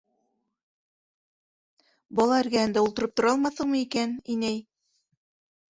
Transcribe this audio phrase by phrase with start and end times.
[2.21, 4.63] Бала эргәһендә ултырып тора алмаҫһыңмы икән, инәй?